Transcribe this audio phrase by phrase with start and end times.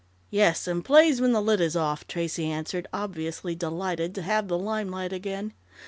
[0.31, 4.57] "Yes, and plays when the lid is off," Tracey answered, obviously delighted to have the
[4.57, 5.53] limelight again.